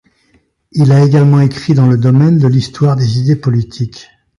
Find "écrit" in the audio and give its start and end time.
1.41-1.75